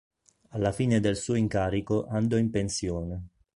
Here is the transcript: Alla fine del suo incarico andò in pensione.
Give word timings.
Alla 0.53 0.71
fine 0.71 0.99
del 0.99 1.15
suo 1.15 1.35
incarico 1.35 2.07
andò 2.07 2.35
in 2.35 2.49
pensione. 2.49 3.23